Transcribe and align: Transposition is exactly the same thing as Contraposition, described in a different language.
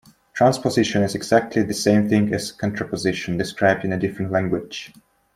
Transposition 0.33 1.03
is 1.03 1.13
exactly 1.13 1.61
the 1.61 1.75
same 1.75 2.09
thing 2.09 2.33
as 2.33 2.51
Contraposition, 2.51 3.37
described 3.37 3.85
in 3.85 3.93
a 3.93 3.99
different 3.99 4.31
language. 4.31 4.91